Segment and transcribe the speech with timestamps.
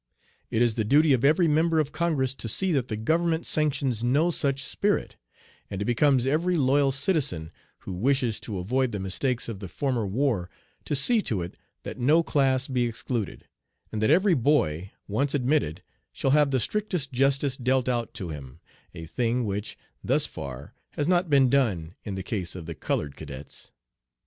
[0.49, 4.03] It is the duty of every member of Congress to see that the government sanctions
[4.03, 5.15] no such spirit;
[5.69, 10.07] and it becomes every loyal citizen who wishes to avoid the mistakes of the former
[10.07, 10.49] war
[10.85, 13.47] to see to it that no class be excluded,
[13.91, 18.59] and that every boy, once admitted, shall have the strictest justice dealt out to him,
[18.95, 23.15] a thing which, thus far, has not been done in the case of the colored
[23.15, 23.71] cadets.